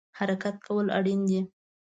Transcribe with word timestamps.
حرکت 0.19 0.55
کول 0.65 0.85
اړین 0.97 1.21
دی 1.29 1.39